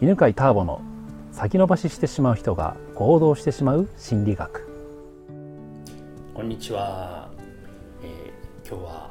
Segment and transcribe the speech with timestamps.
[0.00, 0.80] 犬飼ターボの
[1.32, 4.68] 先延ばししてしまう人が行動してしまう心理学。
[6.32, 7.28] こんにちは、
[8.00, 9.10] えー、今日は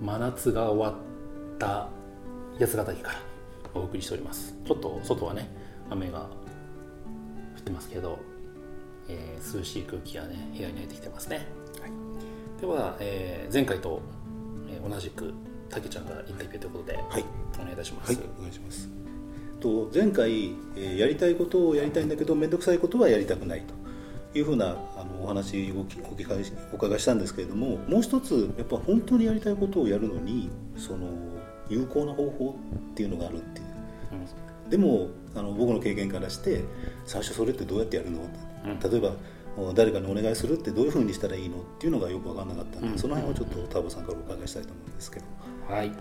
[0.00, 1.88] 真夏が終わった
[2.58, 3.18] 八ヶ岳から
[3.72, 4.52] お送りしております。
[4.66, 5.48] ちょっと外はね
[5.90, 6.24] 雨が降
[7.60, 8.18] ってますけど、
[9.08, 11.46] えー、涼しい空気がね部屋に入ってきてますね、
[11.80, 14.02] はい、では、えー、前回と
[14.84, 15.32] 同じく
[15.70, 17.24] たけちゃんがインタビューということで、はい、
[17.54, 18.12] お願いいたします。
[18.12, 19.05] はい、お願いします。
[19.60, 23.74] と前回、えー、やりたいことをやりたいんだけど面倒くさいことはやりたくないと。
[24.34, 31.06] いうふうなあのお話をお伺いお伺いしたんですけれどももう一つやっぱ本当にやりたいことをやるのにその
[31.70, 32.54] 有効な方法
[32.90, 33.66] っていうのがあるっていう、
[34.64, 36.64] うん、でもあの僕の経験からして
[37.06, 38.20] 最初それってどうやってやるの、
[38.66, 39.12] うん、例えば
[39.74, 41.56] 誰かにお願いするってどういうふうにしたらいいの？
[41.56, 45.24] っていうのがよく分からなかったので、うん、その辺をちょっとターボさんからお伺いしたいと思うんですけど。
[45.66, 45.92] はい。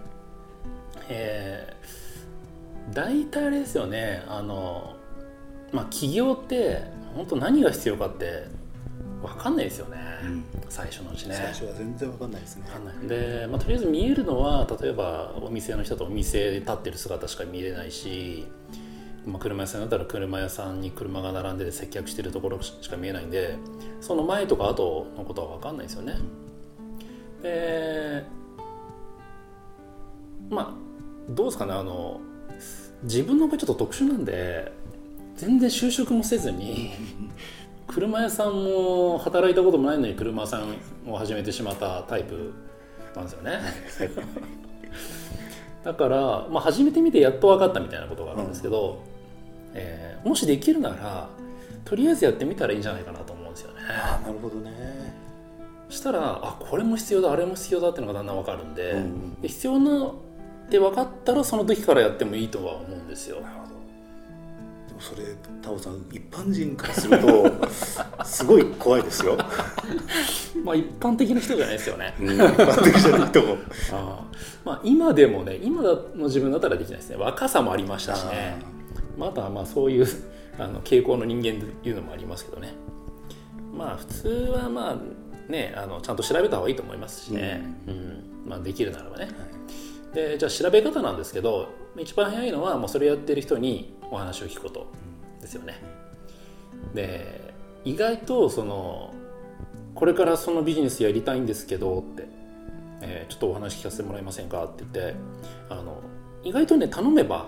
[1.08, 1.86] えー、
[2.94, 4.96] 大体あれですよねあの、
[5.72, 6.84] まあ、起業って
[7.16, 8.48] 本当何が必要かって
[9.22, 11.36] 分かんないですよね、うん、最初のうちね。
[11.36, 12.66] 最初は全然分かんないですね。
[13.08, 18.46] で、まあ、とりあえず見えるのは例えばお店の人とお店で立ってる姿しか見れないし
[19.26, 23.58] まあ、車屋さんだったら車屋さんに車が並んで接客してるところしか見えないんで
[24.00, 26.18] その前とか後のことは分かんないですよね。
[27.42, 28.24] で
[30.50, 32.22] まあどうですかねあの
[33.04, 34.72] 自分の場合ちょっと特殊なんで
[35.36, 36.92] 全然就職もせずに
[37.88, 42.54] 車屋さんも働いたこともないのに車屋さんを始めてしまったタイプ
[43.16, 43.60] なんですよね。
[45.84, 49.04] だから、まあ、始めてみてやっと分かったみたいなことがあるんですけど、
[49.76, 51.30] えー、もしできるなら
[51.86, 53.82] とりあえずやってみたらいいんじゃないかなと思うんですよね。
[53.88, 55.14] あなるほどね
[55.90, 60.12] したらあこれも必要だあれも必要だっていうのがだんだん分かるんでうん、で必要な
[60.66, 63.42] って分かったらその時からやってもいいとは思うんですよ。
[63.42, 63.76] なるほど
[64.88, 65.24] でもそれ
[65.62, 67.52] タオさん一般人からすると
[68.26, 69.38] すごい怖いですよ。
[70.64, 72.14] まあ一般的な人じゃないですよね。
[72.20, 73.58] うん、一般的じゃないと思う。
[73.94, 74.26] あ
[74.64, 78.76] まあ今でもね今の自分だったらできないですね若さもありましたしね。
[79.18, 80.08] またまあそういう
[80.58, 82.74] あの傾向の人間というのもありますけどね
[83.74, 89.34] まあ普通はまあねあのちゃんと調べた方がいいと思いますしね、うん、うん、まあ、できるならばね、はい、
[90.16, 91.68] でじゃあ調べ方なんですけど
[91.98, 94.88] 一番早いのはもうそれやってる人にお話を聞くこと
[95.42, 95.80] ですよね、
[96.96, 97.54] で
[97.84, 99.14] 意外とその
[99.94, 102.28] これからそのビジネスやりたいんですけどって、
[103.02, 105.16] えー、ちょっとお話聞かせてもらえませんかって言って
[105.70, 106.02] あの
[106.44, 107.46] 意外とね頼めば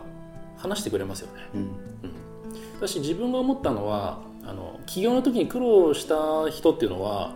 [0.57, 1.41] 話してくれますよね。
[1.55, 1.69] うん、
[2.75, 7.35] 私自分が思ったのはあの起業の時に苦労した人っていうのは、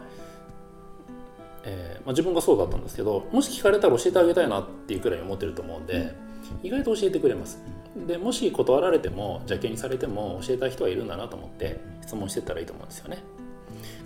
[1.64, 7.62] えーまあ、自分がそうだったんですけどもし聞かれたら教えてあげたいなっていうくらい思ってると思うんで、うん、意外と教えてくれます。
[8.08, 13.24] でもし断られても邪険にされても教えたい人はいるんだなと思って質問してったらいいと思うんですよね。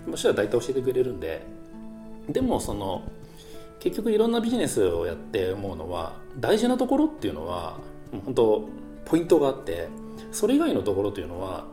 [0.06, 1.42] もしたら大体教えてくれるんで
[2.28, 3.02] でもその
[3.78, 7.78] 結局いろんなビジネスをやって思うのは大事なところっていうのは
[8.24, 8.68] 本当
[9.04, 9.88] ポイントがあって
[10.32, 11.64] それ以外のところというのは、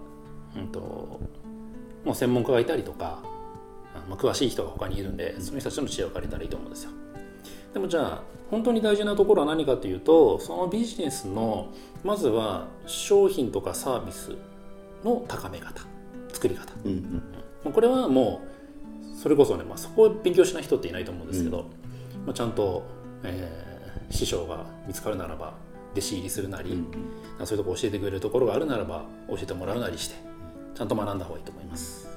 [0.56, 0.80] うんと、
[2.06, 3.22] もう専門家がいたりとか、
[4.10, 6.92] まあ、詳しい人が他にいるんでその人たちの知恵を借りたらいいと思うんですよ。
[7.74, 11.70] でもじゃあ本当に大事なところは何かというとそのビジネスの
[12.04, 14.36] まずは商品とかサービス
[15.04, 15.82] の高め方
[16.32, 17.24] 作り方、うん
[17.66, 22.84] うん、これはもうそれこそね、まあ、そこを勉強しない人っていないと思うんですけど、うん、まあ、ちゃんと、
[23.24, 25.54] えー、師匠が見つかるならば
[25.94, 26.78] 弟子入りするなり、うん
[27.40, 30.16] うん、そういうとこ教えてくれるところがあるならば教えてもらうなりして
[30.76, 32.13] ちゃんと学んだ方がいいと思います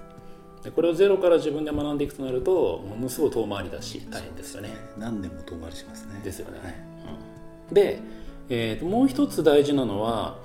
[0.67, 6.21] でこれをゼロから自分で学んでいくとなるとものすごい遠回りだし大変ですよね、ね、何年も遠回りしますね。
[6.25, 6.75] ですよね、はい。
[7.69, 8.01] うん、で、
[8.49, 10.39] えー、もう一つ大事なのは、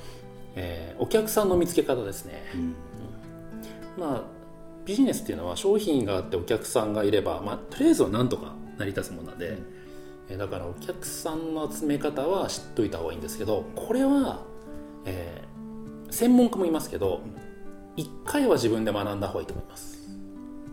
[0.56, 2.76] えー、お客さんの見つけ方ですね、うん、
[3.98, 4.24] まあ
[4.86, 9.58] ビジネスっていうのは商品があってお客さんがいれば、まあ、とりあえずはなんとか成り立つものなんで、
[10.30, 10.38] うん。
[10.38, 14.44] だからお客さんの集め方は知っといた方がいいんですけどこれは、
[15.06, 17.22] えー、専門家もいますけど
[17.98, 20.01] 一回は自分で学んだ方がいいと思います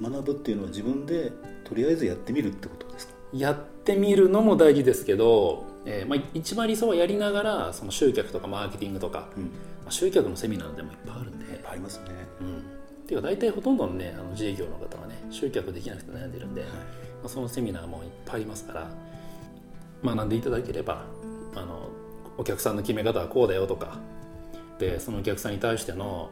[0.01, 1.33] 学ぶっていうのは自分で
[1.65, 3.15] とりあえずやってみるってことですか？
[3.33, 9.51] やってみるのも大事ですけど、えーまあ、一番理想はやりながらその集客とかマーケティングとか、うん、ま
[9.89, 11.49] あ、集客のセミナーでもいっぱいあるんで。
[11.49, 12.05] いっぱいありますね、
[12.41, 12.61] うん、っ
[13.07, 16.77] ていうか大体ほとんどのねあの自営業の方はね集客できなくて悩んでるんで、はい、ま
[17.25, 18.89] あ、そのセミナーもいっぱいありますから
[20.05, 21.05] 学んでいただければ
[21.55, 21.89] あの
[22.37, 23.99] お客さんの決め方はこうだよとか
[24.79, 26.31] でそのお客さんに対しての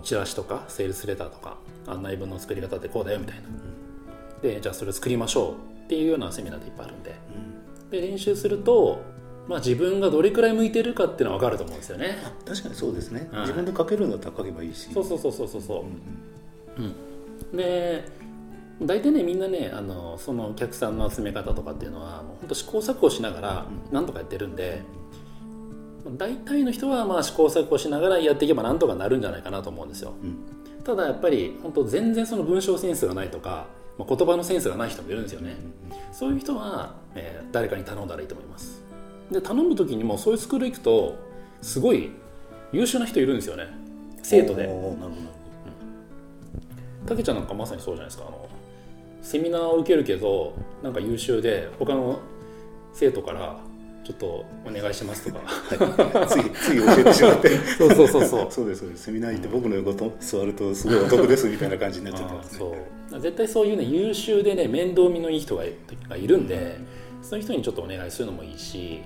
[0.00, 1.56] チラシとかセールスレターとか
[1.86, 3.42] 案内文の作り方ってこうだよみたいな、
[4.40, 7.14] でじゃあそれを作りましょうっていうようなセミナーでいっぱいあるんで、
[7.84, 9.00] うん、で練習すると
[9.48, 12.18] まあ、自分がどれくらい向いてるかっていうのは分かると思うんですよね。
[12.24, 14.92] あ確かにそうですね、はい自分で書けるんだったら書けばいいし。
[14.92, 15.62] そうそうそうそうそう。
[15.62, 15.84] そ
[16.78, 16.94] ううんうん。
[17.50, 18.04] うん、で
[18.80, 24.82] 大体ねみんなねあのそのお客さんの集め方とかっていうのはもう本当試行錯誤しながらなんとかやってるんで、
[26.16, 30.14] 大体の人はまあ試行錯誤しながらやっていけばなんとかなるんじゃないかなと思うんですよ。
[30.22, 30.36] うん。
[30.82, 33.66] ただやっぱり本当全然その文章センスがないとか、
[33.98, 35.56] まあ、言葉のセンスがない人もいるんですよね。
[36.12, 38.82] そういう人は、えー誰かに頼んだらいいと思います。
[39.30, 41.16] で頼む時にもそういうスクール行くと
[41.60, 42.10] すごい
[42.72, 43.66] 優秀な人いるんですよね。
[44.22, 44.68] 生徒で。
[47.06, 48.24] たけちゃんなんかまさにそうじゃないですか。
[48.26, 48.48] あの
[49.22, 52.18] セミナーを受けるけどなんか優秀で他の
[52.92, 53.60] 生徒から
[54.04, 55.40] ちょっとお願いしますとか。
[55.78, 57.48] ほどついつい教えてしまって。
[57.78, 58.46] そうそうそうそう。
[58.50, 59.04] そうですそうです。
[59.04, 62.58] セミナー行って僕の横と座るとすごいお得ですみたいな感じになっちゃってますね。
[62.58, 63.20] そう。
[63.20, 66.78] 絶対そういうね優秀でね面倒見のいい人がいるんで、
[67.22, 69.02] そういう人にちょっとお願いするのもいいし、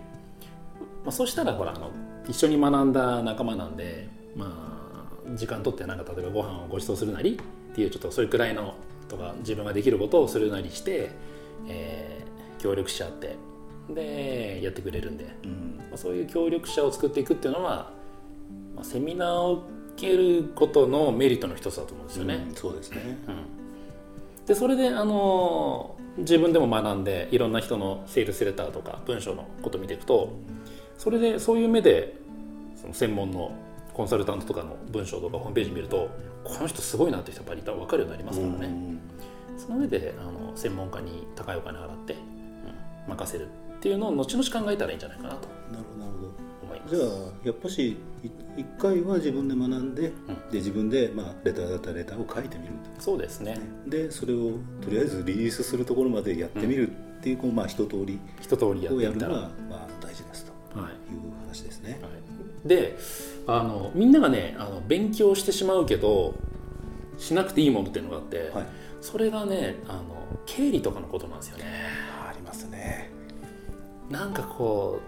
[1.05, 1.91] まあ、そしたらほらあの
[2.29, 7.39] 一緒に学んだ仲間なんでまあ時間取ってなんか例えばご飯をご馳走するなり
[7.73, 8.75] っていうちょっとそれくらいの
[9.09, 11.11] とか自分ができることをするなりして、
[11.69, 12.27] えー
[12.59, 13.37] 協力し合って
[13.95, 15.77] でやってくれるんで、うん。
[15.79, 17.91] まあ、そういう協力者を作っていくっていうのは、
[18.75, 19.65] まあ、セミナーを
[19.97, 22.47] 受けることのメリットの一つだと思うんですよね。
[22.49, 23.19] うんそうですね。
[24.47, 30.37] でそれであの自分でも学んでいろんな人のセールスレターとか文章のことを見ていくと
[30.99, 32.15] それでそういう目で
[32.81, 33.51] その専門の
[33.93, 36.11] コンサルタントとかの文章とかホームページ見ると
[36.45, 39.01] この人すごいなって人やっぱり分かるようになりますからね、うん。
[39.59, 42.47] その上であの専門家に高いお金払って、うん
[43.09, 43.49] 任せる
[43.87, 46.31] っていうのを後々考えたらいいんじゃないかなとなるほどなるほど
[46.65, 46.97] 思います。
[46.97, 47.11] じゃあ
[47.45, 47.97] やっぱしい
[48.57, 50.13] 一回は自分で学んで、で
[50.55, 53.61] 自分で、まあ、レターだったらレターを書いてみるそうですね。
[53.85, 58.19] とでそれをとりあえずリリースするところまでやってみるっていう、こうまあ、一通り。
[58.41, 60.93] 一通りやるのが、まあ、大事ですとはい。
[61.13, 62.01] いう話ですね。
[62.03, 62.97] はい、で
[63.47, 66.35] あのみんながねあの勉強してしまうけど
[67.19, 68.67] しなくていいものっていうのがあって、はい、
[69.01, 70.03] それがねあの
[70.45, 71.65] 経理とかのことなんですよね。
[72.29, 73.16] ありますね。
[74.11, 75.01] なんかこ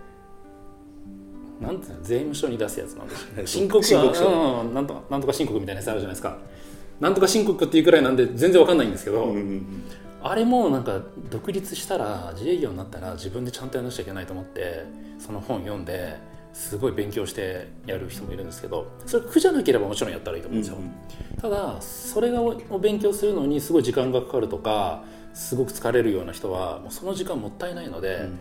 [1.61, 3.37] うなんていうの税務署に出すやつなんでしょう。
[3.39, 3.97] はい申告書。
[3.97, 6.39] は、うん、なんとかなんとか申告みたいなやつあるじゃないですか。
[7.01, 9.85] なんとか申告っていうくらいなんで全然わかんないんですけど、うんうんうん
[10.21, 11.01] あれもなんか
[11.31, 14.85] 独立したら自営業になったら自分でちゃんとやらなきゃいけないと思って
[15.21, 16.17] その本読んで
[16.53, 20.79] すごい勉強してやる人もいるんですけどそれ苦じゃなければもちろんやったらいいと思うんですよ、
[21.41, 25.05] ただそれがを勉強するのにすごい時間がかかるとか
[25.35, 28.39] すごく疲れるような人はもうその時間もったいないので、うん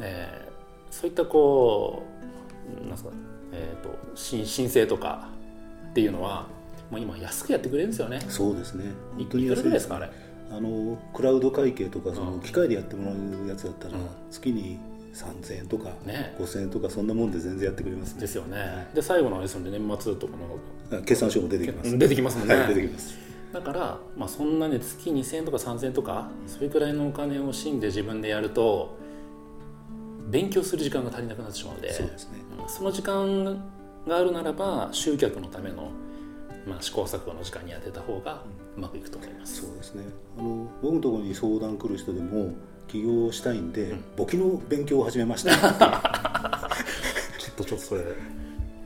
[0.00, 0.46] えー
[0.88, 2.04] そういったこ
[2.78, 3.10] うなんですか、
[3.52, 5.28] えー、と申申請とか
[5.90, 6.46] っていうのは
[6.90, 8.20] もう今安くやってくれるんですよね。
[8.28, 8.84] そうですね。
[9.18, 10.10] い本当に安いですかあれ？
[10.52, 12.32] あのクラウド会計とかそうん。
[12.36, 13.12] の機械でやってもら
[13.44, 14.06] うやつだったら、うん。
[14.30, 14.78] 月に
[15.12, 16.34] 3000円とかね。
[16.38, 18.14] 5000円とかそんなもんで全然やってくれます。
[18.14, 18.86] ねですよね。
[18.94, 19.70] で最後のですよね。
[19.76, 20.32] 年末とか
[20.90, 23.18] のあ決算書も出てきます出てきますもんね、はい出てきます。
[23.52, 28.96] だから、まあ、そんなね月2000円とか3000円とかそれくらいのお金を惜しんで自分でやると
[30.26, 32.38] 勉強する時間が足りなくなってしまうのでそうですね。
[32.60, 33.62] うんその時間
[34.08, 35.90] があるならば集客のための、
[36.66, 38.42] まあ、試行錯誤の時間に当てた方が
[38.76, 39.62] うまくいくと思います。
[39.62, 40.04] そうですね。
[40.38, 42.54] あの僕のところに相談来る人でも
[42.88, 44.04] 起業したいんで、ん。
[44.16, 45.50] 簿記の勉強を始めました。
[47.38, 48.02] ちょっとちょっとそれ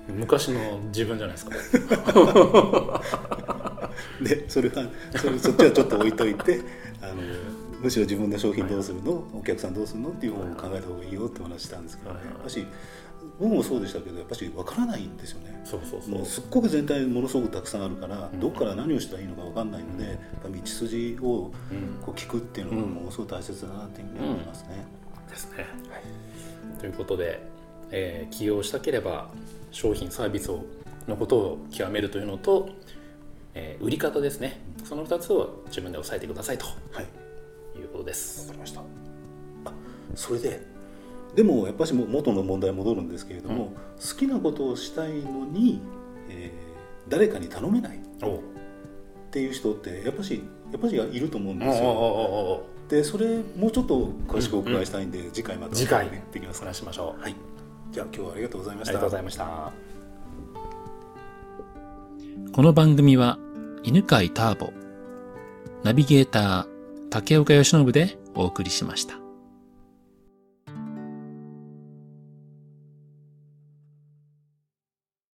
[0.09, 1.57] 昔の自分じゃないですか。
[4.23, 4.85] でそれは
[5.17, 6.61] それそっちはちょっと置いといて
[7.01, 7.15] あの
[7.83, 10.11] むしろ自分の商品どうするの、お客さんどうするの？
[10.11, 12.27] っていう方を考えた方がいいよって話したんですけど、ねはい。
[12.27, 12.67] はいやっぱし
[13.39, 15.61] 僕もそうでしたけどやっぱし分からないんですよね。
[15.65, 16.11] そうそうそう。
[16.11, 22.03] もうすっごく全体ものすごくたくさんあるから、どこから何をしたらいいのか分かんないので、やっぱ道筋をうん。
[22.03, 24.85] こう聞くっていうのがものすごく大切だなっていうふうに思いますね。
[25.29, 25.67] ですね。
[26.81, 27.41] ということで、
[27.91, 29.29] えー起業したければ
[29.71, 30.65] 商品サービスを
[31.07, 32.71] のことを極めるというのと、
[33.55, 34.61] えー売り方ですね。
[34.85, 36.67] その2つを自分で押さえてくださいと。
[36.93, 37.07] はい
[37.81, 38.43] いうことです。
[38.43, 38.81] わかりました。
[38.81, 39.73] あ
[40.15, 40.61] それで
[41.35, 45.81] でもやっぱしも元の問題に戻るんですけれども、好きなことをしたいのに、
[46.29, 46.71] えー
[47.09, 48.01] 誰かに頼めないっ
[49.33, 52.63] ていう人ってやっぱしやっぱしいると思うんですよ。
[52.89, 56.09] でそれもうちょっと詳しくお伺いしたいんで、次回また次回。
[56.33, 57.21] できます話ししましょう。
[57.21, 57.35] はい。
[57.91, 58.91] じゃあ今日はありがとうございました。
[58.91, 59.73] ありがとうございました。
[62.53, 63.39] この番組は
[63.83, 64.73] 犬飼ターボ
[65.83, 66.80] ナビゲーター
[67.11, 69.20] 竹岡義信でお送りしました。